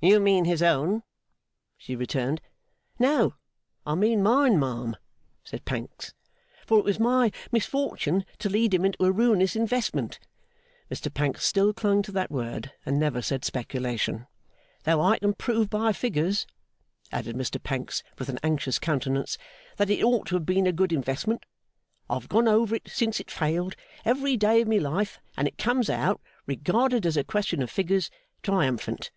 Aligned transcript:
'You 0.00 0.20
mean 0.20 0.44
his 0.44 0.62
own,' 0.62 1.02
she 1.76 1.96
returned. 1.96 2.40
'No, 3.00 3.34
I 3.84 3.96
mean 3.96 4.22
mine, 4.22 4.60
ma'am,' 4.60 4.96
said 5.42 5.64
Pancks, 5.64 6.14
'for 6.64 6.78
it 6.78 6.84
was 6.84 7.00
my 7.00 7.32
misfortune 7.50 8.24
to 8.38 8.48
lead 8.48 8.72
him 8.72 8.84
into 8.84 9.04
a 9.04 9.10
ruinous 9.10 9.56
investment.' 9.56 10.20
(Mr 10.88 11.12
Pancks 11.12 11.44
still 11.44 11.72
clung 11.72 12.00
to 12.02 12.12
that 12.12 12.30
word, 12.30 12.70
and 12.86 13.00
never 13.00 13.20
said 13.20 13.44
speculation.) 13.44 14.28
'Though 14.84 15.00
I 15.02 15.18
can 15.18 15.34
prove 15.34 15.68
by 15.68 15.92
figures,' 15.92 16.46
added 17.10 17.34
Mr 17.34 17.60
Pancks, 17.60 18.04
with 18.20 18.28
an 18.28 18.38
anxious 18.44 18.78
countenance, 18.78 19.36
'that 19.78 19.90
it 19.90 20.04
ought 20.04 20.26
to 20.28 20.36
have 20.36 20.46
been 20.46 20.68
a 20.68 20.72
good 20.72 20.92
investment. 20.92 21.44
I 22.08 22.14
have 22.14 22.28
gone 22.28 22.46
over 22.46 22.76
it 22.76 22.86
since 22.88 23.18
it 23.18 23.32
failed, 23.32 23.74
every 24.04 24.36
day 24.36 24.60
of 24.60 24.68
my 24.68 24.76
life, 24.76 25.18
and 25.36 25.48
it 25.48 25.58
comes 25.58 25.90
out 25.90 26.20
regarded 26.46 27.04
as 27.04 27.16
a 27.16 27.24
question 27.24 27.60
of 27.64 27.68
figures 27.68 28.12
triumphant. 28.44 29.10